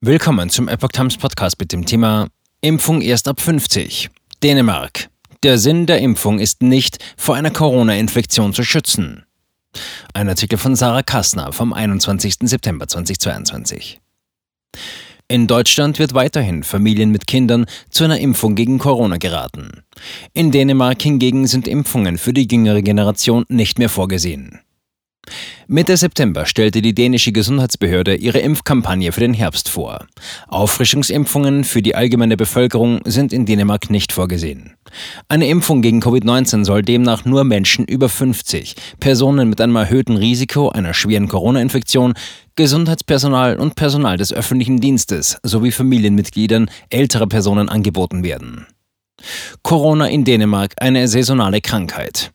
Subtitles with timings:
[0.00, 2.28] Willkommen zum Epoch Times Podcast mit dem Thema
[2.60, 4.10] Impfung erst ab 50.
[4.44, 5.08] Dänemark.
[5.42, 9.24] Der Sinn der Impfung ist nicht, vor einer Corona-Infektion zu schützen.
[10.14, 12.36] Ein Artikel von Sarah Kassner vom 21.
[12.42, 14.00] September 2022.
[15.26, 19.82] In Deutschland wird weiterhin Familien mit Kindern zu einer Impfung gegen Corona geraten.
[20.32, 24.60] In Dänemark hingegen sind Impfungen für die jüngere Generation nicht mehr vorgesehen.
[25.70, 30.06] Mitte September stellte die dänische Gesundheitsbehörde ihre Impfkampagne für den Herbst vor.
[30.46, 34.72] Auffrischungsimpfungen für die allgemeine Bevölkerung sind in Dänemark nicht vorgesehen.
[35.28, 40.70] Eine Impfung gegen Covid-19 soll demnach nur Menschen über 50, Personen mit einem erhöhten Risiko
[40.70, 42.14] einer schweren Corona-Infektion,
[42.56, 48.66] Gesundheitspersonal und Personal des öffentlichen Dienstes sowie Familienmitgliedern älterer Personen angeboten werden.
[49.62, 52.32] Corona in Dänemark eine saisonale Krankheit.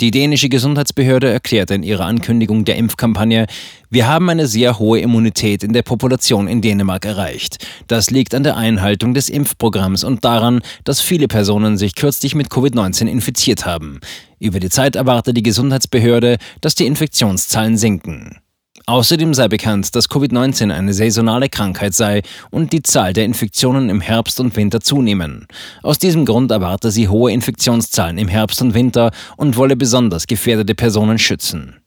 [0.00, 3.46] Die dänische Gesundheitsbehörde erklärte in ihrer Ankündigung der Impfkampagne,
[3.90, 7.64] wir haben eine sehr hohe Immunität in der Population in Dänemark erreicht.
[7.86, 12.48] Das liegt an der Einhaltung des Impfprogramms und daran, dass viele Personen sich kürzlich mit
[12.48, 14.00] Covid-19 infiziert haben.
[14.40, 18.40] Über die Zeit erwartet die Gesundheitsbehörde, dass die Infektionszahlen sinken.
[18.86, 24.02] Außerdem sei bekannt, dass Covid-19 eine saisonale Krankheit sei und die Zahl der Infektionen im
[24.02, 25.46] Herbst und Winter zunehmen.
[25.82, 30.74] Aus diesem Grund erwarte sie hohe Infektionszahlen im Herbst und Winter und wolle besonders gefährdete
[30.74, 31.80] Personen schützen.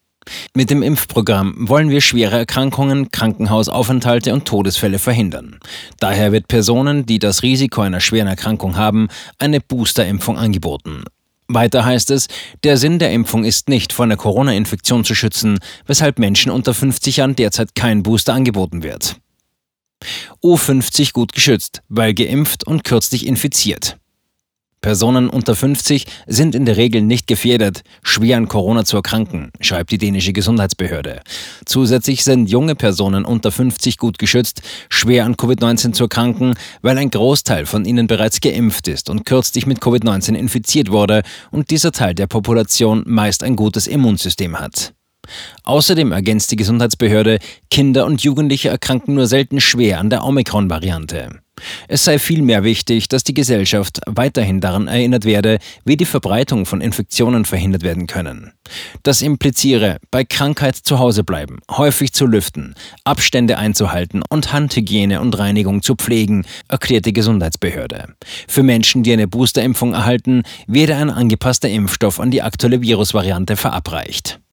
[0.56, 5.60] Mit dem Impfprogramm wollen wir schwere Erkrankungen, Krankenhausaufenthalte und Todesfälle verhindern.
[6.00, 11.04] Daher wird Personen, die das Risiko einer schweren Erkrankung haben, eine Boosterimpfung angeboten.
[11.48, 12.28] Weiter heißt es,
[12.64, 17.18] der Sinn der Impfung ist nicht, vor einer Corona-Infektion zu schützen, weshalb Menschen unter 50
[17.18, 19.16] Jahren derzeit kein Booster angeboten wird.
[20.44, 23.98] U50 gut geschützt, weil geimpft und kürzlich infiziert.
[24.82, 29.92] Personen unter 50 sind in der Regel nicht gefährdet, schwer an Corona zu erkranken, schreibt
[29.92, 31.22] die dänische Gesundheitsbehörde.
[31.66, 37.10] Zusätzlich sind junge Personen unter 50 gut geschützt, schwer an Covid-19 zu erkranken, weil ein
[37.10, 42.14] Großteil von ihnen bereits geimpft ist und kürzlich mit Covid-19 infiziert wurde und dieser Teil
[42.14, 44.94] der Population meist ein gutes Immunsystem hat.
[45.64, 47.40] Außerdem ergänzt die Gesundheitsbehörde,
[47.70, 51.42] Kinder und Jugendliche erkranken nur selten schwer an der Omikron-Variante.
[51.88, 56.82] Es sei vielmehr wichtig, dass die Gesellschaft weiterhin daran erinnert werde, wie die Verbreitung von
[56.82, 58.54] Infektionen verhindert werden können.
[59.04, 65.38] Das impliziere, bei Krankheit zu Hause bleiben, häufig zu lüften, Abstände einzuhalten und Handhygiene und
[65.38, 68.16] Reinigung zu pflegen, erklärt die Gesundheitsbehörde.
[68.48, 74.40] Für Menschen, die eine Boosterimpfung erhalten, werde ein angepasster Impfstoff an die aktuelle Virusvariante verabreicht.